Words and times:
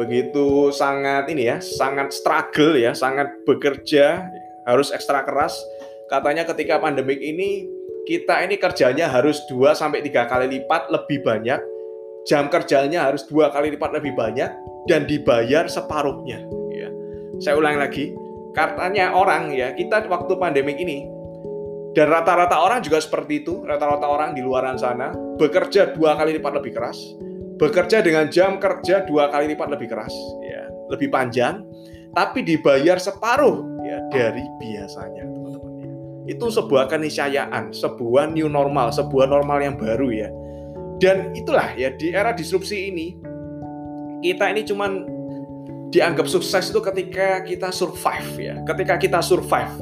begitu 0.00 0.72
sangat 0.72 1.28
ini 1.28 1.52
ya, 1.52 1.60
sangat 1.60 2.16
struggle 2.16 2.72
ya, 2.80 2.96
sangat 2.96 3.44
bekerja, 3.44 4.24
harus 4.64 4.88
ekstra 4.96 5.28
keras. 5.28 5.52
Katanya 6.08 6.48
ketika 6.48 6.80
pandemik 6.80 7.20
ini 7.20 7.68
kita 8.08 8.40
ini 8.40 8.56
kerjanya 8.56 9.12
harus 9.12 9.44
2 9.52 9.76
sampai 9.76 10.00
3 10.00 10.24
kali 10.24 10.46
lipat 10.48 10.88
lebih 10.88 11.20
banyak, 11.20 11.60
jam 12.28 12.52
kerjanya 12.52 13.08
harus 13.08 13.24
dua 13.24 13.48
kali 13.48 13.72
lipat 13.72 13.96
lebih 13.96 14.12
banyak 14.16 14.50
dan 14.88 15.08
dibayar 15.08 15.68
separuhnya 15.68 16.44
ya. 16.72 16.88
Saya 17.40 17.56
ulang 17.56 17.80
lagi, 17.80 18.12
katanya 18.52 19.16
orang 19.16 19.54
ya, 19.56 19.72
kita 19.72 20.04
waktu 20.08 20.36
pandemik 20.36 20.76
ini 20.76 21.08
dan 21.96 22.12
rata-rata 22.12 22.60
orang 22.60 22.84
juga 22.84 23.00
seperti 23.00 23.42
itu, 23.42 23.64
rata-rata 23.64 24.06
orang 24.06 24.36
di 24.36 24.44
luaran 24.44 24.76
sana 24.76 25.10
bekerja 25.40 25.96
dua 25.96 26.14
kali 26.14 26.36
lipat 26.36 26.52
lebih 26.60 26.76
keras, 26.76 26.98
bekerja 27.60 28.00
dengan 28.00 28.32
jam 28.32 28.56
kerja 28.56 29.04
dua 29.04 29.28
kali 29.28 29.52
lipat 29.52 29.68
lebih 29.68 29.92
keras, 29.92 30.12
ya, 30.40 30.64
lebih 30.88 31.12
panjang, 31.12 31.60
tapi 32.16 32.40
dibayar 32.40 32.96
separuh 32.96 33.84
ya 33.84 34.00
dari 34.08 34.40
biasanya, 34.56 35.28
teman-teman. 35.28 35.72
Ya. 35.76 35.88
Itu 36.32 36.48
sebuah 36.48 36.88
keniscayaan, 36.88 37.76
sebuah 37.76 38.32
new 38.32 38.48
normal, 38.48 38.88
sebuah 38.96 39.28
normal 39.28 39.60
yang 39.60 39.76
baru 39.76 40.08
ya. 40.08 40.32
Dan 40.96 41.36
itulah 41.36 41.76
ya 41.76 41.92
di 41.92 42.16
era 42.16 42.32
disrupsi 42.32 42.88
ini 42.92 43.16
kita 44.20 44.52
ini 44.52 44.64
cuman 44.64 44.92
dianggap 45.92 46.28
sukses 46.28 46.72
itu 46.72 46.80
ketika 46.80 47.44
kita 47.44 47.68
survive 47.68 48.30
ya, 48.40 48.54
ketika 48.64 48.96
kita 48.96 49.20
survive, 49.20 49.74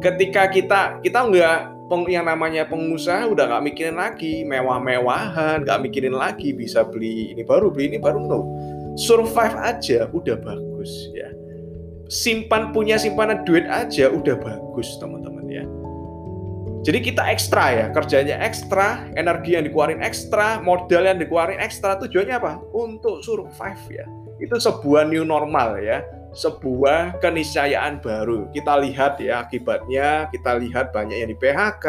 ketika 0.00 0.48
kita 0.48 0.80
kita 1.04 1.20
nggak 1.20 1.79
yang 2.06 2.30
namanya 2.30 2.62
pengusaha 2.70 3.26
udah 3.26 3.50
nggak 3.50 3.64
mikirin 3.66 3.96
lagi 3.98 4.46
mewah-mewahan, 4.46 5.66
nggak 5.66 5.80
mikirin 5.82 6.14
lagi 6.14 6.54
bisa 6.54 6.86
beli 6.86 7.34
ini 7.34 7.42
baru, 7.42 7.74
beli 7.74 7.94
ini 7.94 7.98
baru, 7.98 8.22
no. 8.22 8.40
Survive 8.94 9.58
aja 9.58 10.06
udah 10.14 10.38
bagus 10.38 10.90
ya. 11.10 11.26
Simpan 12.10 12.70
punya 12.70 12.98
simpanan 12.98 13.42
duit 13.42 13.66
aja 13.66 14.10
udah 14.10 14.38
bagus 14.38 14.98
teman-teman 15.02 15.46
ya. 15.50 15.64
Jadi 16.86 16.98
kita 17.12 17.26
ekstra 17.28 17.64
ya, 17.74 17.86
kerjanya 17.90 18.38
ekstra, 18.40 19.10
energi 19.18 19.58
yang 19.58 19.66
dikeluarin 19.66 20.00
ekstra, 20.00 20.62
modal 20.62 21.04
yang 21.06 21.18
dikeluarin 21.18 21.60
ekstra, 21.60 21.98
tujuannya 22.00 22.34
apa? 22.38 22.62
Untuk 22.72 23.20
survive 23.26 23.82
ya. 23.90 24.06
Itu 24.40 24.56
sebuah 24.56 25.10
new 25.10 25.26
normal 25.26 25.82
ya 25.84 26.00
sebuah 26.34 27.18
keniscayaan 27.18 27.98
baru. 27.98 28.50
Kita 28.54 28.78
lihat 28.78 29.18
ya 29.18 29.42
akibatnya, 29.42 30.30
kita 30.30 30.56
lihat 30.58 30.94
banyak 30.94 31.16
yang 31.22 31.30
di 31.30 31.38
PHK, 31.38 31.86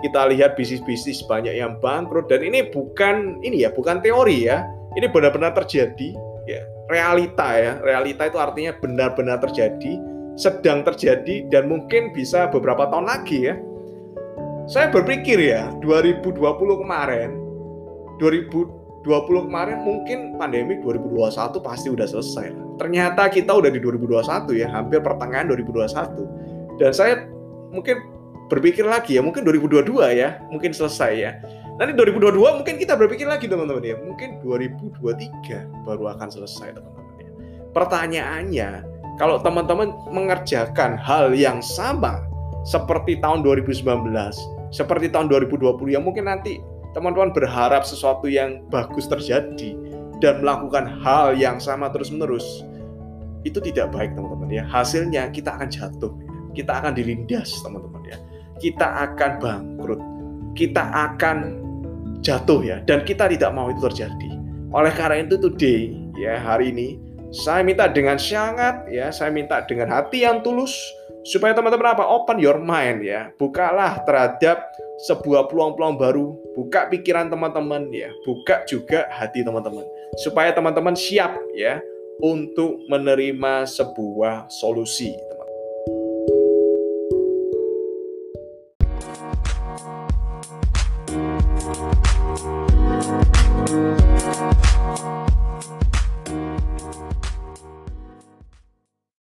kita 0.00 0.20
lihat 0.32 0.56
bisnis-bisnis 0.56 1.24
banyak 1.28 1.60
yang 1.60 1.76
bangkrut 1.78 2.28
dan 2.32 2.40
ini 2.40 2.72
bukan 2.72 3.40
ini 3.44 3.68
ya, 3.68 3.70
bukan 3.72 4.00
teori 4.00 4.48
ya. 4.48 4.64
Ini 4.96 5.06
benar-benar 5.06 5.54
terjadi 5.54 6.16
ya, 6.48 6.60
realita 6.90 7.54
ya. 7.54 7.78
Realita 7.84 8.26
itu 8.26 8.38
artinya 8.40 8.72
benar-benar 8.74 9.38
terjadi, 9.38 10.00
sedang 10.34 10.82
terjadi 10.82 11.46
dan 11.52 11.70
mungkin 11.70 12.10
bisa 12.10 12.50
beberapa 12.50 12.88
tahun 12.90 13.06
lagi 13.06 13.52
ya. 13.52 13.54
Saya 14.66 14.90
berpikir 14.90 15.38
ya, 15.38 15.70
2020 15.82 16.38
kemarin 16.82 17.30
2000 18.22 18.79
20 19.00 19.48
kemarin 19.48 19.80
mungkin 19.80 20.36
pandemi 20.36 20.76
2021 20.84 21.56
pasti 21.64 21.88
udah 21.88 22.04
selesai. 22.04 22.52
Ternyata 22.76 23.32
kita 23.32 23.52
udah 23.56 23.72
di 23.72 23.80
2021 23.80 24.60
ya, 24.60 24.68
hampir 24.68 25.00
pertengahan 25.00 25.48
2021. 25.48 26.76
Dan 26.76 26.92
saya 26.92 27.24
mungkin 27.72 27.96
berpikir 28.52 28.84
lagi 28.84 29.16
ya, 29.16 29.22
mungkin 29.24 29.44
2022 29.44 30.04
ya, 30.16 30.40
mungkin 30.52 30.76
selesai 30.76 31.12
ya. 31.16 31.32
Nanti 31.80 31.96
2022 31.96 32.60
mungkin 32.60 32.76
kita 32.76 32.92
berpikir 32.92 33.24
lagi 33.24 33.48
teman-teman 33.48 33.80
ya, 33.80 33.96
mungkin 33.96 34.36
2023 34.44 35.88
baru 35.88 36.12
akan 36.12 36.28
selesai 36.28 36.76
teman-teman 36.76 37.14
ya. 37.24 37.30
Pertanyaannya, 37.72 38.70
kalau 39.16 39.40
teman-teman 39.40 39.96
mengerjakan 40.12 41.00
hal 41.00 41.32
yang 41.32 41.64
sama 41.64 42.20
seperti 42.68 43.16
tahun 43.24 43.40
2019, 43.40 43.80
seperti 44.68 45.08
tahun 45.08 45.32
2020 45.32 45.88
ya 45.88 46.00
mungkin 46.00 46.28
nanti 46.28 46.60
teman-teman 46.92 47.30
berharap 47.30 47.86
sesuatu 47.86 48.26
yang 48.26 48.66
bagus 48.68 49.06
terjadi 49.06 49.76
dan 50.18 50.42
melakukan 50.42 51.00
hal 51.00 51.32
yang 51.38 51.56
sama 51.62 51.88
terus-menerus, 51.88 52.66
itu 53.46 53.56
tidak 53.62 53.94
baik 53.94 54.12
teman-teman 54.12 54.50
ya. 54.52 54.64
Hasilnya 54.68 55.32
kita 55.32 55.56
akan 55.56 55.68
jatuh, 55.70 56.12
kita 56.52 56.72
akan 56.82 56.92
dilindas 56.92 57.56
teman-teman 57.64 58.02
ya. 58.04 58.18
Kita 58.60 59.08
akan 59.08 59.30
bangkrut, 59.40 60.02
kita 60.52 60.84
akan 60.84 61.36
jatuh 62.20 62.60
ya, 62.60 62.76
dan 62.84 63.00
kita 63.08 63.32
tidak 63.32 63.50
mau 63.56 63.72
itu 63.72 63.80
terjadi. 63.80 64.30
Oleh 64.70 64.92
karena 64.92 65.24
itu 65.24 65.40
today 65.40 65.96
ya 66.20 66.36
hari 66.38 66.70
ini 66.70 67.00
saya 67.32 67.64
minta 67.64 67.88
dengan 67.88 68.20
sangat 68.20 68.86
ya, 68.92 69.08
saya 69.08 69.32
minta 69.32 69.64
dengan 69.64 69.88
hati 69.88 70.26
yang 70.26 70.44
tulus 70.44 70.76
supaya 71.26 71.52
teman-teman 71.52 71.92
apa? 71.92 72.04
Open 72.06 72.40
your 72.40 72.60
mind 72.60 73.04
ya. 73.04 73.32
Bukalah 73.36 74.02
terhadap 74.04 74.64
sebuah 75.08 75.48
peluang-peluang 75.48 75.96
baru, 75.96 76.26
buka 76.52 76.88
pikiran 76.92 77.32
teman-teman 77.32 77.88
ya, 77.88 78.12
buka 78.28 78.68
juga 78.68 79.08
hati 79.08 79.40
teman-teman 79.40 79.84
supaya 80.20 80.52
teman-teman 80.52 80.92
siap 80.92 81.40
ya 81.56 81.80
untuk 82.20 82.84
menerima 82.90 83.64
sebuah 83.64 84.52
solusi. 84.52 85.16